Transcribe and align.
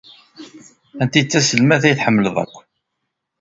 Anta 1.01 1.15
ay 1.19 1.23
d 1.25 1.27
taselmadt 1.29 1.83
ay 1.87 1.95
tḥemmled 1.95 2.35
akk? 2.43 2.55